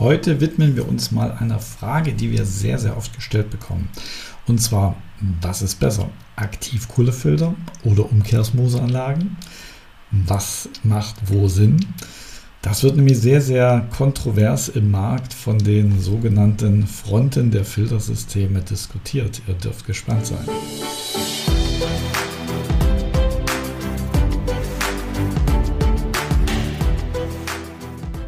[0.00, 3.90] Heute widmen wir uns mal einer Frage, die wir sehr, sehr oft gestellt bekommen.
[4.46, 4.96] Und zwar,
[5.42, 6.08] was ist besser?
[6.36, 9.36] Aktivkohlefilter oder Umkehrsmoseanlagen?
[10.10, 11.84] Was macht wo Sinn?
[12.62, 19.42] Das wird nämlich sehr, sehr kontrovers im Markt von den sogenannten Fronten der Filtersysteme diskutiert.
[19.48, 20.48] Ihr dürft gespannt sein.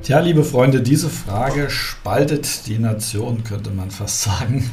[0.03, 4.69] Tja, liebe Freunde, diese Frage spaltet die Nation, könnte man fast sagen.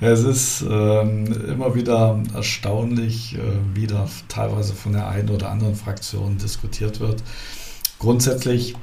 [0.00, 3.40] Es ist ähm, immer wieder erstaunlich, äh,
[3.74, 7.24] wie da teilweise von der einen oder anderen Fraktion diskutiert wird.
[7.98, 8.76] Grundsätzlich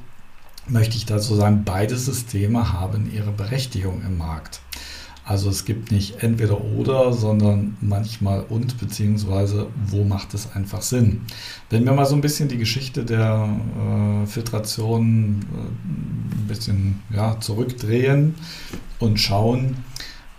[0.67, 4.59] möchte ich dazu sagen, beide Systeme haben ihre Berechtigung im Markt.
[5.23, 11.21] Also es gibt nicht entweder oder, sondern manchmal und, beziehungsweise wo macht es einfach Sinn.
[11.69, 13.47] Wenn wir mal so ein bisschen die Geschichte der
[14.23, 18.35] äh, Filtration äh, ein bisschen ja, zurückdrehen
[18.99, 19.75] und schauen,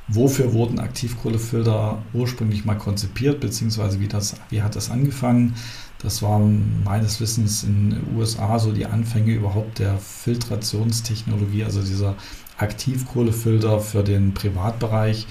[0.09, 5.55] wofür wurden Aktivkohlefilter ursprünglich mal konzipiert, beziehungsweise wie, das, wie hat das angefangen.
[6.03, 6.41] Das war
[6.85, 12.17] meines Wissens in den USA so die Anfänge überhaupt der Filtrationstechnologie, also dieser
[12.63, 15.27] Aktivkohlefilter für den Privatbereich,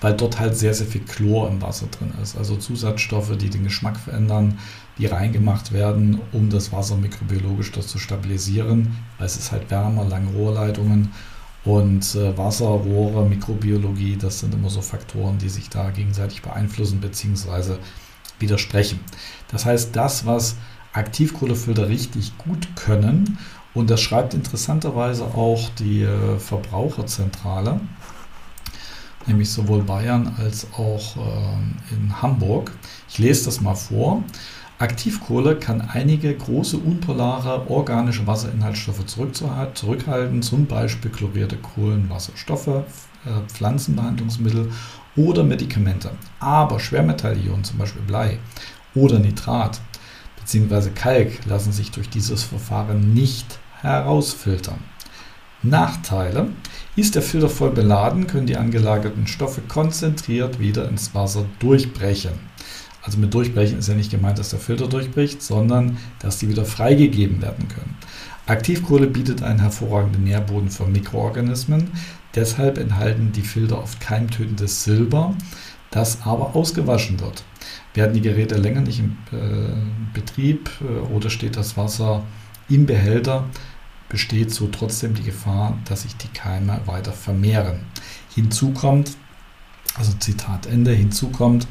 [0.00, 2.36] weil dort halt sehr, sehr viel Chlor im Wasser drin ist.
[2.36, 4.58] Also Zusatzstoffe, die den Geschmack verändern,
[4.98, 10.04] die reingemacht werden, um das Wasser mikrobiologisch dort zu stabilisieren, weil es ist halt wärmer,
[10.04, 11.12] lange Rohrleitungen
[11.64, 17.76] und äh, Wasserrohre, Mikrobiologie, das sind immer so Faktoren, die sich da gegenseitig beeinflussen bzw.
[18.40, 18.98] widersprechen.
[19.48, 20.56] Das heißt, das, was
[20.92, 23.38] Aktivkohlefilter richtig gut können
[23.74, 27.80] und das schreibt interessanterweise auch die äh, Verbraucherzentrale,
[29.26, 32.72] nämlich sowohl Bayern als auch äh, in Hamburg.
[33.08, 34.22] Ich lese das mal vor.
[34.78, 42.82] Aktivkohle kann einige große unpolare organische Wasserinhaltsstoffe zurückhalten, zum Beispiel chlorierte Kohlenwasserstoffe, äh,
[43.46, 44.72] Pflanzenbehandlungsmittel
[45.16, 46.10] oder Medikamente.
[46.40, 48.38] Aber Schwermetallionen, zum Beispiel Blei
[48.94, 49.80] oder Nitrat
[50.40, 50.90] bzw.
[50.90, 54.78] Kalk, lassen sich durch dieses Verfahren nicht herausfiltern.
[55.62, 56.48] Nachteile.
[56.96, 62.32] Ist der Filter voll beladen, können die angelagerten Stoffe konzentriert wieder ins Wasser durchbrechen.
[63.02, 66.64] Also mit durchbrechen ist ja nicht gemeint, dass der Filter durchbricht, sondern dass die wieder
[66.64, 67.96] freigegeben werden können.
[68.46, 71.90] Aktivkohle bietet einen hervorragenden Nährboden für Mikroorganismen.
[72.34, 75.34] Deshalb enthalten die Filter oft keimtötendes Silber,
[75.90, 77.44] das aber ausgewaschen wird.
[77.94, 82.22] Werden die Geräte länger nicht im äh, Betrieb äh, oder steht das Wasser
[82.68, 83.44] im Behälter,
[84.12, 87.80] besteht so trotzdem die Gefahr, dass sich die Keime weiter vermehren.
[88.32, 89.16] Hinzu kommt,
[89.94, 91.64] also Zitat Ende, hinzu kommt,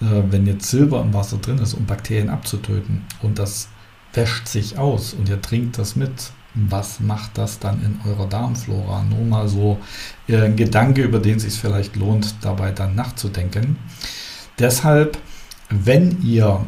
[0.00, 3.68] äh, wenn jetzt Silber im Wasser drin ist, um Bakterien abzutöten und das
[4.12, 9.04] wäscht sich aus und ihr trinkt das mit, was macht das dann in eurer Darmflora?
[9.04, 9.78] Nur mal so
[10.26, 13.76] äh, ein Gedanke, über den es sich vielleicht lohnt, dabei dann nachzudenken.
[14.58, 15.16] Deshalb,
[15.68, 16.66] wenn ihr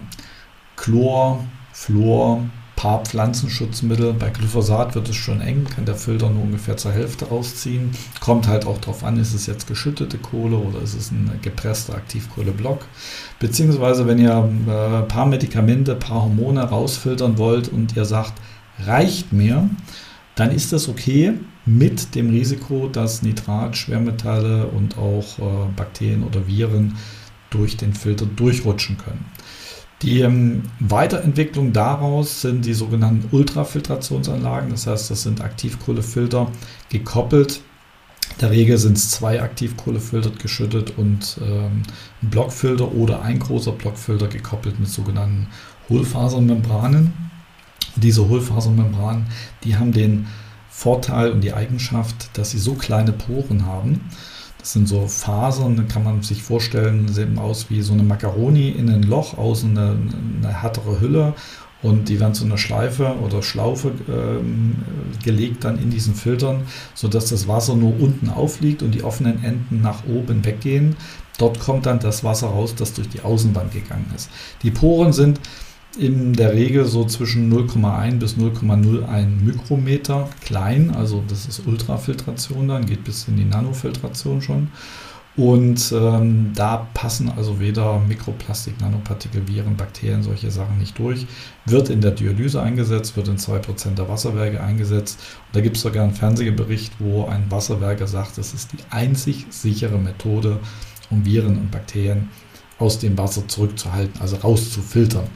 [0.77, 2.45] Chlor, Fluor,
[2.83, 4.13] paar Pflanzenschutzmittel.
[4.13, 7.93] Bei Glyphosat wird es schon eng, kann der Filter nur ungefähr zur Hälfte rausziehen.
[8.19, 11.95] Kommt halt auch darauf an, ist es jetzt geschüttete Kohle oder ist es ein gepresster
[11.95, 12.85] Aktivkohleblock.
[13.39, 18.33] Beziehungsweise, wenn ihr ein äh, paar Medikamente, ein paar Hormone rausfiltern wollt und ihr sagt,
[18.85, 19.71] reicht mir,
[20.35, 26.49] dann ist das okay mit dem Risiko, dass Nitrat, Schwermetalle und auch äh, Bakterien oder
[26.49, 26.97] Viren
[27.51, 29.25] durch den Filter durchrutschen können.
[30.03, 34.71] Die ähm, Weiterentwicklung daraus sind die sogenannten Ultrafiltrationsanlagen.
[34.71, 36.51] Das heißt, das sind Aktivkohlefilter
[36.89, 37.61] gekoppelt.
[38.33, 41.83] In der Regel sind es zwei Aktivkohlefilter geschüttet und ähm,
[42.23, 45.47] ein Blockfilter oder ein großer Blockfilter gekoppelt mit sogenannten
[45.89, 47.13] Hohlfasermembranen.
[47.97, 49.27] diese Hohlfasermembranen,
[49.63, 50.27] die haben den
[50.71, 54.01] Vorteil und die Eigenschaft, dass sie so kleine Poren haben,
[54.63, 58.69] das sind so Fasern, da kann man sich vorstellen, sehen aus wie so eine Macaroni
[58.71, 59.97] in ein Loch, außen eine,
[60.41, 61.35] eine härtere Hülle
[61.83, 64.77] und die werden zu einer Schleife oder Schlaufe ähm,
[65.25, 66.63] gelegt dann in diesen Filtern,
[66.95, 70.95] sodass das Wasser nur unten aufliegt und die offenen Enden nach oben weggehen.
[71.39, 74.31] Dort kommt dann das Wasser raus, das durch die Außenwand gegangen ist.
[74.63, 75.41] Die Poren sind
[75.99, 80.91] in der Regel so zwischen 0,1 bis 0,01 Mikrometer klein.
[80.95, 84.69] Also das ist Ultrafiltration dann, geht bis in die Nanofiltration schon.
[85.35, 91.27] Und ähm, da passen also weder Mikroplastik, Nanopartikel, Viren, Bakterien, solche Sachen nicht durch.
[91.65, 95.19] Wird in der Dialyse eingesetzt, wird in 2% der Wasserwerke eingesetzt.
[95.47, 99.47] Und da gibt es sogar einen Fernsehbericht, wo ein Wasserwerker sagt, das ist die einzig
[99.49, 100.59] sichere Methode,
[101.09, 102.29] um Viren und Bakterien
[102.79, 105.29] aus dem Wasser zurückzuhalten, also rauszufiltern.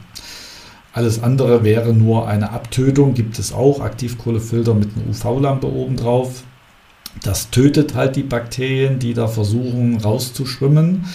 [0.97, 3.81] Alles andere wäre nur eine Abtötung, gibt es auch.
[3.81, 6.41] Aktivkohlefilter mit einer UV-Lampe obendrauf.
[7.21, 11.05] Das tötet halt die Bakterien, die da versuchen rauszuschwimmen.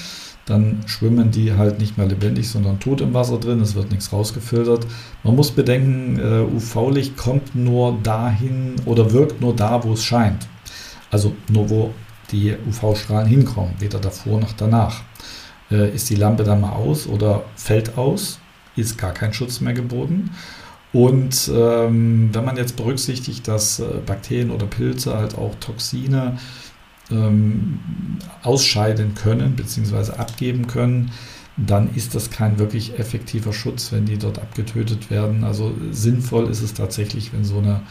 [0.46, 3.60] Dann schwimmen die halt nicht mehr lebendig, sondern tot im Wasser drin.
[3.60, 4.86] Es wird nichts rausgefiltert.
[5.24, 10.46] Man muss bedenken, äh, UV-Licht kommt nur dahin oder wirkt nur da, wo es scheint.
[11.10, 11.90] Also nur wo
[12.30, 15.02] die UV-Strahlen hinkommen, weder davor noch danach.
[15.72, 18.38] Äh, ist die Lampe dann mal aus oder fällt aus,
[18.76, 20.30] ist gar kein Schutz mehr geboten.
[20.92, 26.38] Und ähm, wenn man jetzt berücksichtigt, dass äh, Bakterien oder Pilze halt auch Toxine
[27.10, 27.78] ähm,
[28.42, 30.12] ausscheiden können bzw.
[30.12, 31.10] abgeben können,
[31.56, 35.44] dann ist das kein wirklich effektiver Schutz, wenn die dort abgetötet werden.
[35.44, 37.82] Also sinnvoll ist es tatsächlich, wenn so eine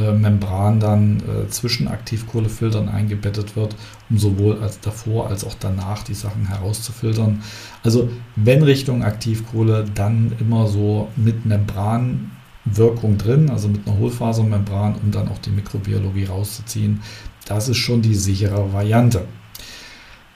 [0.00, 3.76] äh, Membran dann äh, zwischen Aktivkohlefiltern eingebettet wird,
[4.08, 7.42] um sowohl als davor als auch danach die Sachen herauszufiltern.
[7.82, 12.32] Also wenn Richtung Aktivkohle, dann immer so mit Membran
[12.64, 17.00] Wirkung drin, also mit einer Hohlfasermembran, um dann auch die Mikrobiologie rauszuziehen.
[17.46, 19.24] Das ist schon die sichere Variante.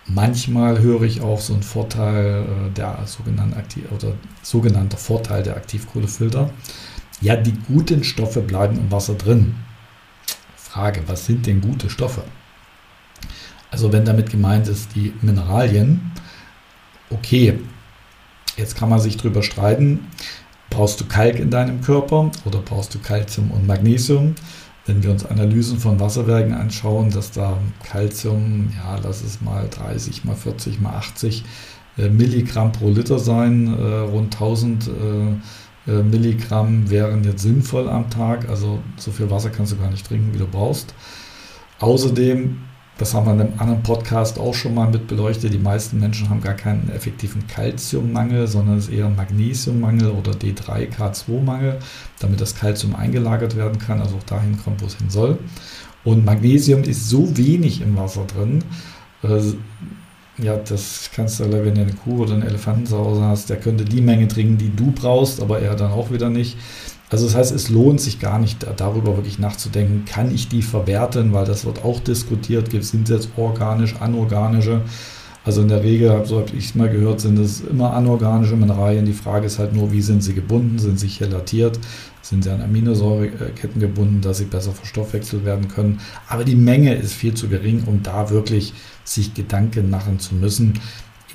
[0.07, 4.13] Manchmal höre ich auch so einen Vorteil äh, der sogenannten Aktiv oder
[4.43, 6.51] sogenannter Vorteil der Aktivkohlefilter.
[7.25, 9.55] Ja, die guten Stoffe bleiben im Wasser drin.
[10.57, 12.23] Frage, was sind denn gute Stoffe?
[13.71, 16.13] Also wenn damit gemeint ist die Mineralien,
[17.11, 17.59] okay,
[18.57, 20.07] jetzt kann man sich drüber streiten,
[20.75, 24.35] Brauchst du Kalk in deinem Körper oder brauchst du Calcium und Magnesium?
[24.87, 30.25] Wenn wir uns Analysen von Wasserwerken anschauen, dass da Calcium, ja, lass es mal 30
[30.25, 31.45] mal 40 mal 80
[31.97, 34.91] äh, Milligramm pro Liter sein, äh, rund 1000 äh,
[35.87, 38.49] äh, Milligramm wären jetzt sinnvoll am Tag.
[38.49, 40.95] Also so viel Wasser kannst du gar nicht trinken, wie du brauchst.
[41.81, 42.59] Außerdem
[42.97, 45.53] das haben wir in einem anderen Podcast auch schon mal mit beleuchtet.
[45.53, 50.31] Die meisten Menschen haben gar keinen effektiven Kalziummangel, sondern es ist eher ein Magnesiummangel oder
[50.31, 51.81] D3K2-Mangel,
[52.21, 55.39] damit das Kalzium eingelagert werden kann, also auch dahin kommt, wo es hin soll.
[56.05, 58.63] Und Magnesium ist so wenig im Wasser drin.
[60.39, 63.57] Ja, das kannst du, wenn du eine Kuh oder einen Elefanten zu Hause hast, der
[63.57, 66.57] könnte die Menge trinken, die du brauchst, aber er dann auch wieder nicht.
[67.09, 71.33] Also das heißt, es lohnt sich gar nicht darüber wirklich nachzudenken, kann ich die verwerten,
[71.33, 74.81] weil das wird auch diskutiert, sind es jetzt organisch, anorganische.
[75.45, 79.05] Also in der Regel, so habe ich es mal gehört, sind es immer anorganische Mineralien.
[79.05, 80.79] Die Frage ist halt nur, wie sind sie gebunden?
[80.79, 81.79] Sind sie chelatiert?
[82.23, 86.01] Sind sie an Aminosäureketten gebunden, dass sie besser verstoffwechselt werden können?
[86.29, 88.73] Aber die Menge ist viel zu gering, um da wirklich
[89.05, 90.81] sich Gedanken machen zu müssen.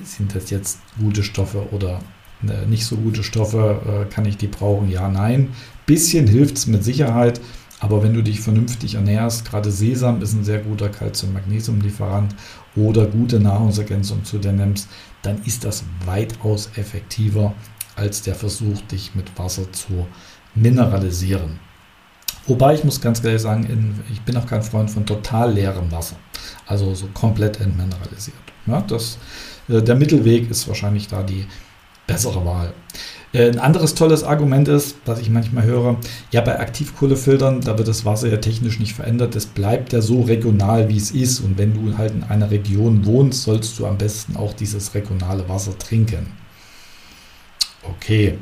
[0.02, 2.00] Sind das jetzt gute Stoffe oder
[2.48, 4.90] äh, nicht so gute Stoffe, äh, kann ich die brauchen?
[4.90, 5.50] Ja, nein.
[5.86, 7.40] Bisschen hilft es mit Sicherheit,
[7.80, 12.34] aber wenn du dich vernünftig ernährst, gerade Sesam ist ein sehr guter Calcium-Magnesium-Lieferant
[12.76, 14.88] oder gute Nahrungsergänzung zu dir nimmst,
[15.22, 17.54] dann ist das weitaus effektiver
[17.96, 20.06] als der Versuch, dich mit Wasser zu
[20.54, 21.58] mineralisieren.
[22.50, 25.92] Wobei ich muss ganz ehrlich sagen, in, ich bin auch kein Freund von total leerem
[25.92, 26.16] Wasser,
[26.66, 28.36] also so komplett entmineralisiert.
[28.66, 29.18] Ja, das,
[29.68, 31.46] äh, der Mittelweg ist wahrscheinlich da die
[32.08, 32.72] bessere Wahl.
[33.32, 35.98] Äh, ein anderes tolles Argument ist, was ich manchmal höre,
[36.32, 40.22] ja, bei Aktivkohlefiltern, da wird das Wasser ja technisch nicht verändert, es bleibt ja so
[40.22, 41.38] regional, wie es ist.
[41.38, 45.48] Und wenn du halt in einer Region wohnst, sollst du am besten auch dieses regionale
[45.48, 46.26] Wasser trinken.
[47.84, 48.38] Okay.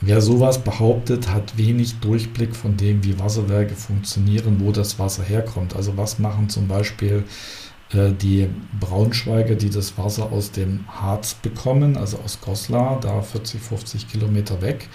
[0.00, 5.74] Wer sowas behauptet, hat wenig Durchblick von dem, wie Wasserwerke funktionieren, wo das Wasser herkommt.
[5.74, 7.24] Also was machen zum Beispiel
[7.92, 8.48] äh, die
[8.78, 14.60] Braunschweiger, die das Wasser aus dem Harz bekommen, also aus Goslar, da 40, 50 Kilometer
[14.60, 14.88] weg.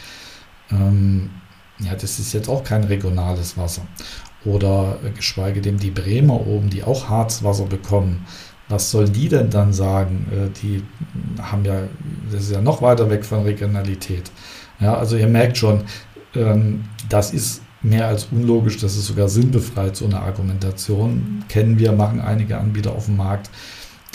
[0.70, 1.32] Ähm,
[1.80, 3.82] ja, das ist jetzt auch kein regionales Wasser.
[4.46, 8.26] Oder äh, geschweige denn die Bremer oben, die auch Harzwasser bekommen.
[8.70, 10.28] Was sollen die denn dann sagen?
[10.32, 10.84] Äh, die
[11.42, 11.84] haben ja,
[12.32, 14.32] das ist ja noch weiter weg von Regionalität.
[14.82, 15.84] Ja, also ihr merkt schon,
[16.36, 21.44] ähm, das ist mehr als unlogisch, das ist sogar sinnbefreit, so eine Argumentation.
[21.50, 23.50] Kennen wir, machen einige Anbieter auf dem Markt.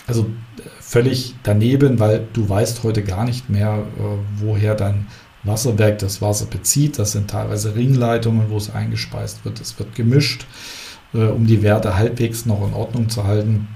[0.07, 4.03] Also äh, völlig daneben, weil du weißt heute gar nicht mehr, äh,
[4.39, 5.07] woher dein
[5.45, 6.99] Wasserwerk das Wasser bezieht.
[6.99, 9.61] Das sind teilweise Ringleitungen, wo es eingespeist wird.
[9.61, 10.47] Es wird gemischt,
[11.15, 13.69] äh, um die Werte halbwegs noch in Ordnung zu halten.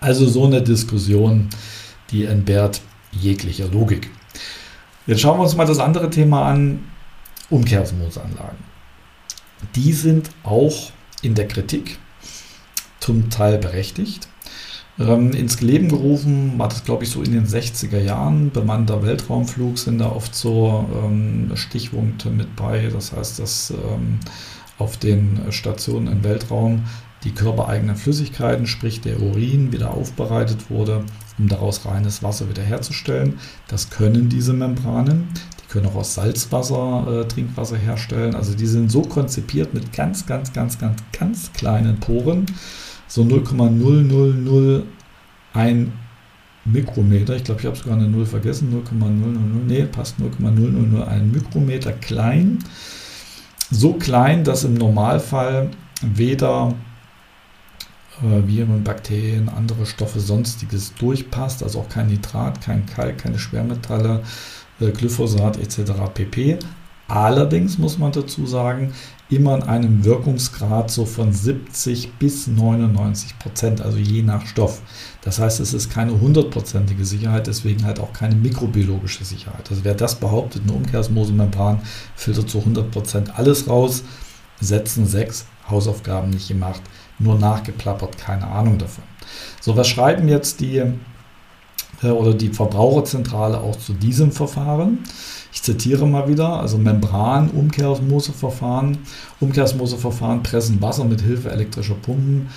[0.00, 1.48] Also so eine Diskussion,
[2.10, 2.80] die entbehrt
[3.12, 4.10] jeglicher Logik.
[5.08, 6.84] Jetzt schauen wir uns mal das andere Thema an,
[7.50, 8.68] Umkehrosmoseanlagen
[9.74, 11.98] die sind auch in der Kritik
[13.00, 14.28] zum Teil berechtigt.
[14.98, 18.50] Ähm, ins Leben gerufen war das, glaube ich, so in den 60er Jahren.
[18.50, 22.88] Bemannter Weltraumflug sind da oft so ähm, Stichpunkte mit bei.
[22.92, 24.18] Das heißt, dass ähm,
[24.78, 26.84] auf den Stationen im Weltraum
[27.24, 31.04] die körpereigenen Flüssigkeiten, sprich der Urin, wieder aufbereitet wurde,
[31.38, 33.38] um daraus reines Wasser wiederherzustellen.
[33.68, 35.28] Das können diese Membranen.
[35.62, 38.34] Die können auch aus Salzwasser äh, Trinkwasser herstellen.
[38.34, 42.46] Also die sind so konzipiert mit ganz, ganz, ganz, ganz, ganz kleinen Poren.
[43.06, 45.86] So 0,0001
[46.64, 47.36] Mikrometer.
[47.36, 48.70] Ich glaube, ich habe sogar eine 0 vergessen.
[48.70, 49.66] 0,000.
[49.66, 52.58] Nee, passt 0,0001 Mikrometer klein.
[53.70, 55.70] So klein, dass im Normalfall
[56.02, 56.74] weder
[58.22, 64.22] Viren, Bakterien, andere Stoffe, sonstiges durchpasst, also auch kein Nitrat, kein Kalk, keine Schwermetalle,
[64.80, 65.92] äh, Glyphosat etc.
[66.12, 66.58] pp.
[67.08, 68.92] Allerdings muss man dazu sagen,
[69.30, 74.82] immer in einem Wirkungsgrad so von 70 bis 99 Prozent, also je nach Stoff.
[75.22, 79.70] Das heißt, es ist keine hundertprozentige Sicherheit, deswegen halt auch keine mikrobiologische Sicherheit.
[79.70, 81.80] Also wer das behauptet, eine Umkehrosmosemembran
[82.14, 84.04] filtert zu 100 Prozent alles raus,
[84.60, 86.82] setzen sechs Hausaufgaben nicht gemacht,
[87.18, 89.04] nur nachgeplappert, keine Ahnung davon.
[89.60, 90.82] So, was schreiben jetzt die
[92.02, 95.04] äh, oder die Verbraucherzentrale auch zu diesem Verfahren?
[95.52, 98.98] Ich zitiere mal wieder, also Membran-Umkehrosmoseverfahren.
[99.40, 102.48] Umkehrosmoseverfahren pressen Wasser mit Hilfe elektrischer Pumpen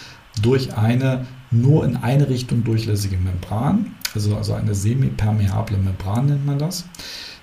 [0.41, 6.59] durch eine nur in eine Richtung durchlässige Membran, also, also eine semipermeable Membran nennt man
[6.59, 6.85] das.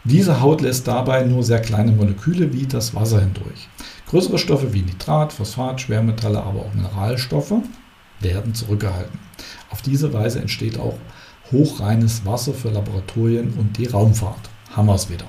[0.04, 3.68] Diese Haut lässt dabei nur sehr kleine Moleküle wie das Wasser hindurch.
[4.08, 7.54] Größere Stoffe wie Nitrat, Phosphat, Schwermetalle, aber auch Mineralstoffe
[8.20, 9.18] werden zurückgehalten.
[9.70, 10.96] Auf diese Weise entsteht auch
[11.52, 14.50] hochreines Wasser für Laboratorien und die Raumfahrt.
[14.94, 15.26] Es wieder.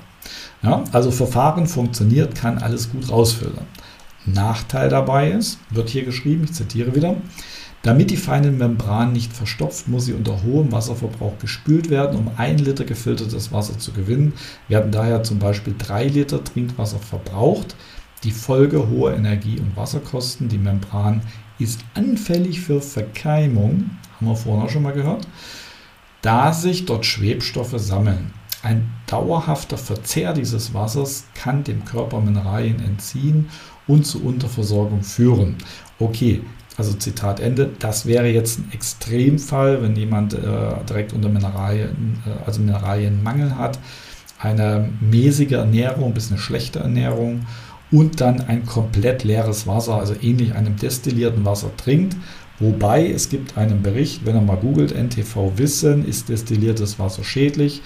[0.62, 3.66] Ja, also Verfahren funktioniert, kann alles gut rausfiltern.
[4.26, 7.16] Nachteil dabei ist, wird hier geschrieben, ich zitiere wieder,
[7.82, 12.18] damit die feine Membran nicht verstopft, muss sie unter hohem Wasserverbrauch gespült werden.
[12.18, 14.34] Um ein Liter gefiltertes Wasser zu gewinnen,
[14.68, 17.76] werden daher zum Beispiel drei Liter Trinkwasser verbraucht.
[18.24, 20.50] Die Folge hoher Energie- und Wasserkosten.
[20.50, 21.22] Die Membran
[21.58, 25.28] ist anfällig für Verkeimung, haben wir vorhin auch schon mal gehört,
[26.22, 28.34] da sich dort Schwebstoffe sammeln.
[28.62, 33.50] Ein dauerhafter Verzehr dieses Wassers kann dem Körper Mineralien entziehen
[33.88, 35.56] und zu Unterversorgung führen.
[35.98, 36.42] Okay,
[36.78, 37.70] also Zitat Ende.
[37.80, 40.40] Das wäre jetzt ein Extremfall, wenn jemand äh,
[40.90, 43.80] direkt unter Mineralien, äh, also Mineralienmangel hat,
[44.40, 47.46] eine mäßige Ernährung, ein bisschen schlechte Ernährung
[47.92, 52.16] und dann ein komplett leeres Wasser, also ähnlich einem destillierten Wasser trinkt.
[52.60, 57.82] Wobei es gibt einen Bericht, wenn ihr mal googelt, NTV Wissen, ist destilliertes Wasser schädlich?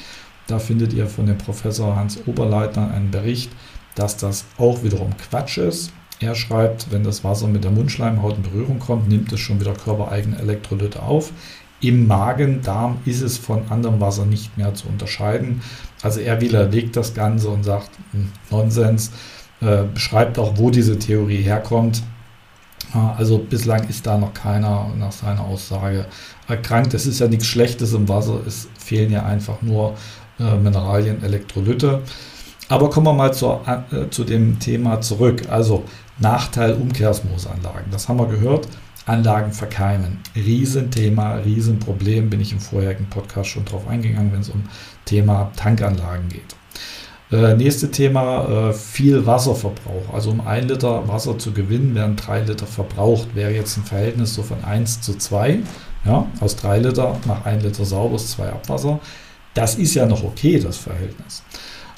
[0.47, 3.51] Da findet ihr von dem Professor Hans Oberleitner einen Bericht,
[3.95, 5.93] dass das auch wiederum Quatsch ist.
[6.19, 9.73] Er schreibt, wenn das Wasser mit der Mundschleimhaut in Berührung kommt, nimmt es schon wieder
[9.73, 11.31] körpereigene Elektrolyte auf.
[11.79, 15.61] Im Magen-Darm ist es von anderem Wasser nicht mehr zu unterscheiden.
[16.01, 19.11] Also er widerlegt das Ganze und sagt, hm, Nonsens
[19.63, 22.03] äh, beschreibt auch, wo diese Theorie herkommt.
[22.93, 26.05] Also bislang ist da noch keiner nach seiner Aussage
[26.47, 26.93] erkrankt.
[26.93, 29.95] Es ist ja nichts Schlechtes im Wasser, es fehlen ja einfach nur
[30.39, 32.01] äh, Mineralien, Elektrolyte.
[32.69, 35.43] Aber kommen wir mal zur, äh, zu dem Thema zurück.
[35.49, 35.85] Also
[36.19, 37.91] Nachteil Umkehrsmoosanlagen.
[37.91, 38.67] Das haben wir gehört.
[39.05, 40.19] Anlagen verkeimen.
[40.35, 42.29] Riesenthema, Riesenproblem.
[42.29, 44.63] Bin ich im vorherigen Podcast schon drauf eingegangen, wenn es um
[45.05, 46.55] Thema Tankanlagen geht.
[47.33, 50.13] Äh, nächste Thema, äh, viel Wasserverbrauch.
[50.13, 53.33] Also um ein Liter Wasser zu gewinnen, werden drei Liter verbraucht.
[53.33, 55.59] Wäre jetzt ein Verhältnis so von 1 zu 2.
[56.05, 58.99] Ja, aus drei Liter nach ein Liter sauberes, zwei Abwasser.
[59.55, 61.41] Das ist ja noch okay, das Verhältnis.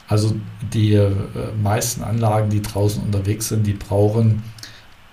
[0.08, 0.36] Also
[0.74, 1.12] die äh,
[1.62, 4.42] meisten Anlagen, die draußen unterwegs sind, die brauchen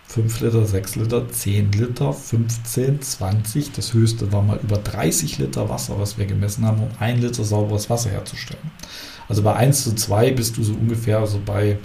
[0.07, 3.73] 5 Liter, 6 Liter, 10 Liter, 15, 20.
[3.73, 7.43] Das höchste war mal über 30 Liter Wasser, was wir gemessen haben, um 1 Liter
[7.43, 8.71] sauberes Wasser herzustellen.
[9.29, 11.79] Also bei 1 zu 2 bist du so ungefähr so bei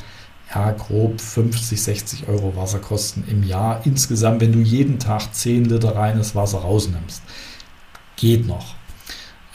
[0.53, 3.82] ja, grob 50, 60 Euro Wasserkosten im Jahr.
[3.86, 7.22] Insgesamt, wenn du jeden Tag 10 Liter reines Wasser rausnimmst.
[8.15, 8.75] Geht noch.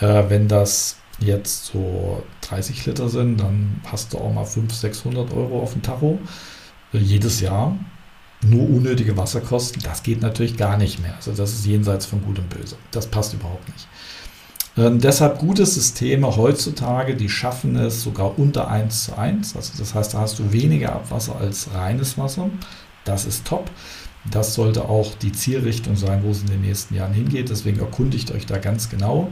[0.00, 5.32] Äh, wenn das jetzt so 30 Liter sind, dann hast du auch mal 500, 600
[5.32, 6.18] Euro auf dem Tacho
[6.92, 7.76] äh, jedes Jahr.
[8.44, 11.14] Nur unnötige Wasserkosten, das geht natürlich gar nicht mehr.
[11.14, 12.76] Also das ist jenseits von Gut und Böse.
[12.90, 13.86] Das passt überhaupt nicht.
[14.76, 19.56] Ähm, deshalb gute Systeme heutzutage, die schaffen es sogar unter 1 zu 1.
[19.56, 22.48] Also das heißt, da hast du weniger Abwasser als reines Wasser.
[23.04, 23.70] Das ist top.
[24.30, 27.50] Das sollte auch die Zielrichtung sein, wo es in den nächsten Jahren hingeht.
[27.50, 29.30] Deswegen erkundigt euch da ganz genau.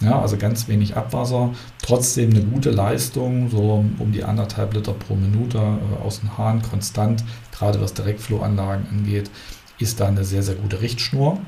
[0.00, 5.14] Ja, also ganz wenig Abwasser, trotzdem eine gute Leistung, so um die anderthalb Liter pro
[5.14, 7.22] Minute äh, aus dem Hahn konstant,
[7.56, 9.30] gerade was Direktflowanlagen angeht,
[9.78, 11.38] ist da eine sehr, sehr gute Richtschnur.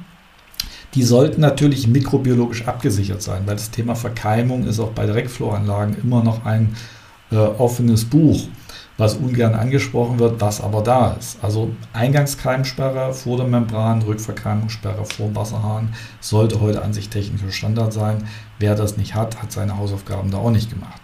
[0.94, 6.22] Die sollten natürlich mikrobiologisch abgesichert sein, weil das Thema Verkeimung ist auch bei Direktflowanlagen immer
[6.22, 6.76] noch ein
[7.32, 8.48] äh, offenes Buch
[8.96, 11.42] was ungern angesprochen wird, was aber da ist.
[11.42, 17.92] Also Eingangskeimsperre vor der Membran, Rückverkeimungssperre vor dem Wasserhahn sollte heute an sich technischer Standard
[17.92, 18.28] sein.
[18.58, 21.00] Wer das nicht hat, hat seine Hausaufgaben da auch nicht gemacht.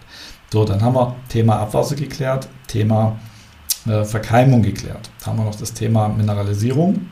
[0.51, 3.19] So, dann haben wir Thema Abwasser geklärt, Thema
[3.85, 5.09] äh, Verkeimung geklärt.
[5.19, 7.07] Dann haben wir noch das Thema Mineralisierung.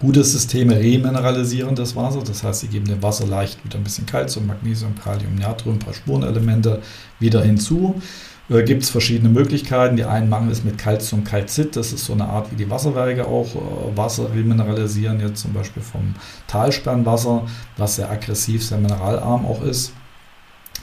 [0.00, 4.06] Gute Systeme remineralisieren das Wasser, das heißt, sie geben dem Wasser leicht wieder ein bisschen
[4.06, 6.80] Kalzium, Magnesium, Kalium, Natrium, ein paar Spurenelemente
[7.18, 8.00] wieder hinzu.
[8.48, 9.96] Äh, Gibt es verschiedene Möglichkeiten.
[9.96, 13.48] Die einen machen es mit Calciumcalcit, das ist so eine Art, wie die Wasserwerke auch
[13.56, 16.14] äh, Wasser remineralisieren, jetzt zum Beispiel vom
[16.46, 19.92] Talsperrenwasser, was sehr aggressiv, sehr mineralarm auch ist.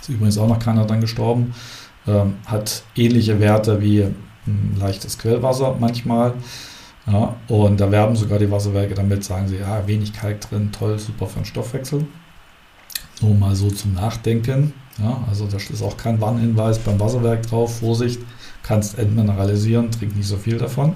[0.02, 1.56] Ist übrigens auch noch keiner dann gestorben.
[2.06, 4.04] Ähm, hat ähnliche Werte wie
[4.46, 6.34] ein leichtes Quellwasser manchmal.
[7.08, 10.98] Ja, und da werben sogar die Wasserwerke damit, sagen sie, ja, wenig Kalk drin, toll,
[10.98, 12.06] super für den Stoffwechsel.
[13.22, 14.74] Nur mal so zum Nachdenken.
[14.98, 17.80] Ja, also da ist auch kein Warnhinweis beim Wasserwerk drauf.
[17.80, 18.20] Vorsicht,
[18.64, 20.96] kannst entmineralisieren, trink nicht so viel davon.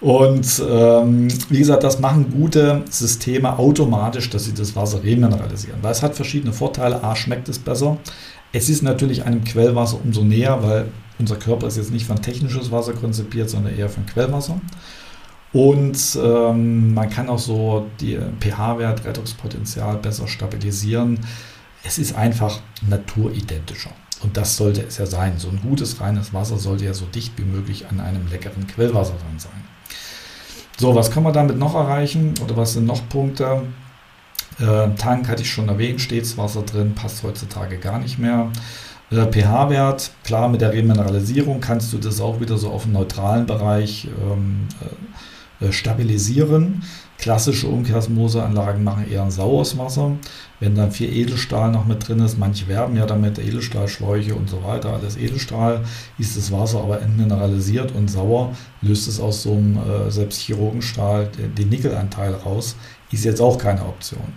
[0.00, 5.82] Und ähm, wie gesagt, das machen gute Systeme automatisch, dass sie das Wasser remineralisieren.
[5.82, 7.02] Weil es hat verschiedene Vorteile.
[7.02, 7.98] A, schmeckt es besser.
[8.52, 10.86] Es ist natürlich einem Quellwasser umso näher, weil
[11.18, 14.60] unser Körper ist jetzt nicht für ein technisches Wasser konzipiert, sondern eher ein Quellwasser.
[15.52, 21.20] Und ähm, man kann auch so die pH-Wert, Rettungspotenzial besser stabilisieren.
[21.84, 23.90] Es ist einfach naturidentischer.
[24.22, 25.38] Und das sollte es ja sein.
[25.38, 29.14] So ein gutes, reines Wasser sollte ja so dicht wie möglich an einem leckeren Quellwasser
[29.14, 29.64] dran sein.
[30.76, 32.34] So, was kann man damit noch erreichen?
[32.42, 33.62] Oder was sind noch Punkte?
[34.60, 38.50] Äh, Tank hatte ich schon erwähnt, stets Wasser drin, passt heutzutage gar nicht mehr.
[39.10, 43.46] Äh, pH-Wert, klar, mit der Remineralisierung kannst du das auch wieder so auf einen neutralen
[43.46, 44.68] Bereich ähm,
[45.60, 46.82] äh, stabilisieren.
[47.16, 50.12] Klassische Umkehrsmoseanlagen machen eher ein saures Wasser.
[50.60, 54.62] Wenn dann viel Edelstahl noch mit drin ist, manche werben ja damit, Edelstahlschläuche und so
[54.62, 55.84] weiter, alles Edelstahl,
[56.18, 61.26] ist das Wasser aber entmineralisiert und sauer, löst es aus so einem äh, selbst Chirurgenstahl
[61.26, 62.76] den, den Nickelanteil raus,
[63.10, 64.32] ist jetzt auch keine Option.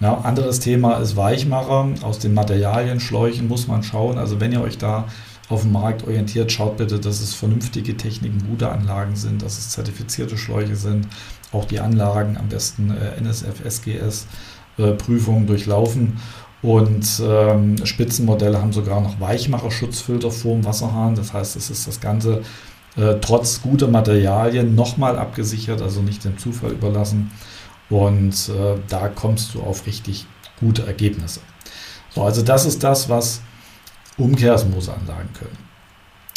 [0.00, 1.88] Ja, anderes Thema ist Weichmacher.
[2.02, 4.18] Aus den Materialien, Schläuchen muss man schauen.
[4.18, 5.04] Also wenn ihr euch da
[5.48, 9.70] auf dem Markt orientiert, schaut bitte, dass es vernünftige Techniken, gute Anlagen sind, dass es
[9.70, 11.06] zertifizierte Schläuche sind.
[11.52, 14.26] Auch die Anlagen am besten äh, NSF, SGS
[14.78, 16.18] äh, Prüfungen durchlaufen.
[16.62, 21.14] Und ähm, Spitzenmodelle haben sogar noch Weichmacherschutzfilter vor dem Wasserhahn.
[21.14, 22.42] Das heißt, es ist das Ganze
[22.96, 27.30] äh, trotz guter Materialien nochmal abgesichert, also nicht dem Zufall überlassen.
[27.90, 30.26] Und äh, da kommst du auf richtig
[30.58, 31.40] gute Ergebnisse.
[32.10, 33.40] So, also das ist das, was
[34.16, 35.58] Umkehrsmosanlagen können.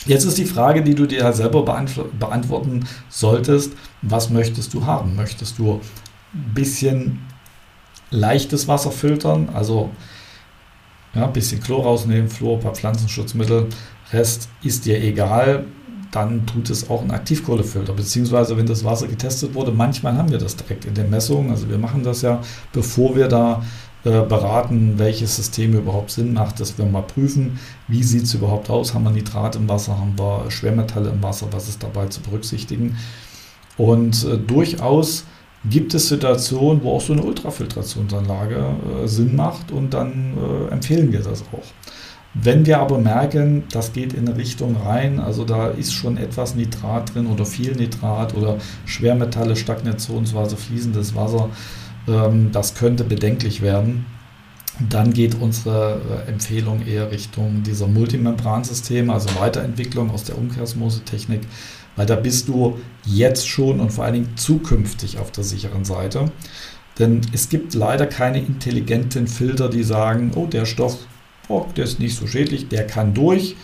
[0.06, 5.16] Jetzt ist die Frage, die du dir halt selber beantworten solltest, was möchtest du haben?
[5.16, 5.82] Möchtest du
[6.34, 7.26] ein bisschen
[8.10, 9.90] leichtes Wasser filtern, also
[11.14, 13.68] ja, ein bisschen Chlor rausnehmen, Fluor, ein paar Pflanzenschutzmittel,
[14.14, 15.66] Rest ist dir egal,
[16.12, 20.38] dann tut es auch ein Aktivkohlefilter, beziehungsweise wenn das Wasser getestet wurde, manchmal haben wir
[20.38, 22.42] das direkt in den Messungen, also wir machen das ja,
[22.72, 23.64] bevor wir da
[24.04, 28.70] äh, beraten, welches System überhaupt Sinn macht, dass wir mal prüfen, wie sieht es überhaupt
[28.70, 32.22] aus, haben wir Nitrat im Wasser, haben wir Schwermetalle im Wasser, was ist dabei zu
[32.22, 32.98] berücksichtigen.
[33.78, 35.26] Und äh, durchaus
[35.70, 38.56] gibt es Situationen, wo auch so eine Ultrafiltrationsanlage
[39.04, 41.66] äh, Sinn macht und dann äh, empfehlen wir das auch.
[42.34, 46.56] Wenn wir aber merken, das geht in eine Richtung rein, also da ist schon etwas
[46.56, 51.50] Nitrat drin oder viel Nitrat oder Schwermetalle, Stagnationswasser, fließendes Wasser,
[52.08, 54.06] ähm, das könnte bedenklich werden.
[54.90, 61.42] Dann geht unsere äh, Empfehlung eher Richtung dieser Multimembransysteme, also Weiterentwicklung aus der Umkehrsmose-Technik,
[61.96, 66.32] weil da bist du jetzt schon und vor allen Dingen zukünftig auf der sicheren Seite.
[67.00, 70.98] Denn es gibt leider keine intelligenten Filter, die sagen, oh, der Stoff,
[71.48, 73.56] oh, der ist nicht so schädlich, der kann durch.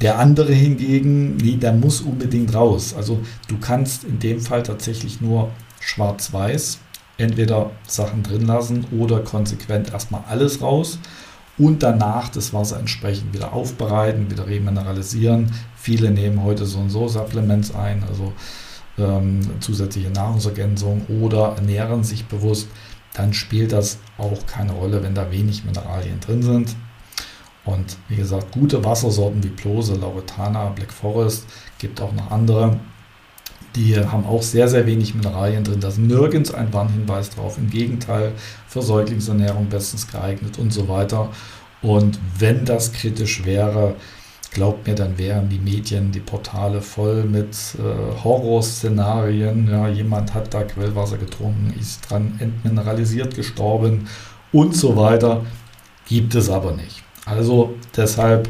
[0.00, 2.94] Der andere hingegen, nee, der muss unbedingt raus.
[2.96, 6.80] Also du kannst in dem Fall tatsächlich nur schwarz-weiß
[7.18, 10.98] entweder Sachen drin lassen oder konsequent erstmal alles raus
[11.58, 15.52] und danach das Wasser entsprechend wieder aufbereiten, wieder remineralisieren.
[15.76, 18.32] Viele nehmen heute so und so Supplements ein, also
[18.98, 22.68] ähm, zusätzliche Nahrungsergänzung oder ernähren sich bewusst.
[23.14, 26.74] Dann spielt das auch keine Rolle, wenn da wenig Mineralien drin sind.
[27.64, 31.46] Und wie gesagt, gute Wassersorten wie Plose, Lauretana, Black Forest,
[31.78, 32.80] gibt auch noch andere.
[33.76, 35.80] Die haben auch sehr, sehr wenig Mineralien drin.
[35.80, 37.56] Da ist nirgends ein Warnhinweis drauf.
[37.58, 38.32] Im Gegenteil,
[38.66, 41.30] für Säuglingsernährung bestens geeignet und so weiter.
[41.80, 43.94] Und wenn das kritisch wäre,
[44.52, 49.68] glaubt mir, dann wären die Medien, die Portale voll mit äh, Horrorszenarien.
[49.70, 54.08] Ja, jemand hat da Quellwasser getrunken, ist dran entmineralisiert gestorben
[54.52, 55.44] und so weiter.
[56.06, 57.01] Gibt es aber nicht.
[57.26, 58.48] Also deshalb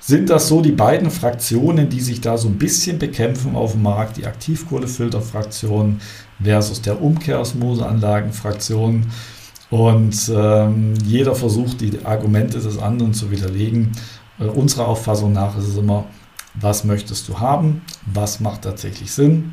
[0.00, 3.82] sind das so die beiden Fraktionen, die sich da so ein bisschen bekämpfen auf dem
[3.82, 6.00] Markt, die Aktivkohlefilterfraktion
[6.42, 9.06] versus der Umkehrosmoseanlagenfraktion.
[9.70, 13.92] Und ähm, jeder versucht, die Argumente des anderen zu widerlegen.
[14.38, 16.06] Äh, unserer Auffassung nach ist es immer,
[16.54, 19.52] was möchtest du haben, was macht tatsächlich Sinn.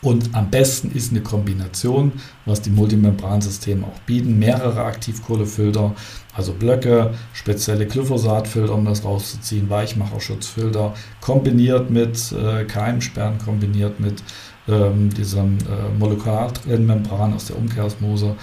[0.00, 2.12] Und am besten ist eine Kombination,
[2.46, 5.94] was die Multimembransysteme auch bieten, mehrere Aktivkohlefilter,
[6.34, 14.22] also Blöcke, spezielle Glyphosatfilter, um das rauszuziehen, Weichmacherschutzfilter, kombiniert mit äh, Keimsperren, kombiniert mit
[14.68, 18.36] ähm, diesem äh, Molekulartrennmembran aus der Umkehrosmose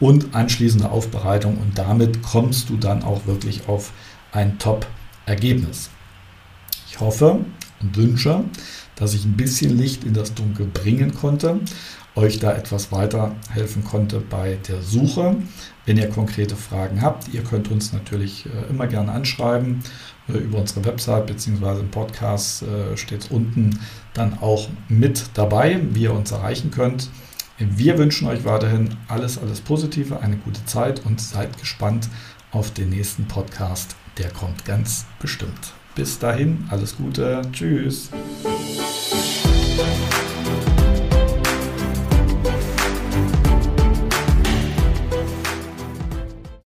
[0.00, 3.92] und anschließende Aufbereitung und damit kommst du dann auch wirklich auf
[4.32, 5.90] ein Top-Ergebnis.
[6.88, 7.40] Ich hoffe
[7.80, 8.44] und wünsche,
[8.98, 11.60] dass ich ein bisschen Licht in das Dunkel bringen konnte,
[12.14, 15.36] euch da etwas weiterhelfen konnte bei der Suche.
[15.86, 19.82] Wenn ihr konkrete Fragen habt, ihr könnt uns natürlich äh, immer gerne anschreiben
[20.28, 21.80] äh, über unsere Website bzw.
[21.80, 23.78] im Podcast äh, steht es unten
[24.14, 27.08] dann auch mit dabei, wie ihr uns erreichen könnt.
[27.58, 32.08] Wir wünschen euch weiterhin alles, alles Positive, eine gute Zeit und seid gespannt
[32.52, 33.96] auf den nächsten Podcast.
[34.16, 35.72] Der kommt ganz bestimmt.
[35.98, 37.42] Bis dahin, alles Gute.
[37.50, 38.08] Tschüss.